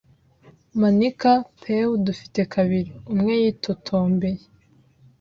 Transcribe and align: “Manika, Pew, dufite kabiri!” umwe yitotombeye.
“Manika, 0.81 1.31
Pew, 1.61 1.89
dufite 2.05 2.39
kabiri!” 2.53 2.91
umwe 3.13 3.33
yitotombeye. 3.43 4.41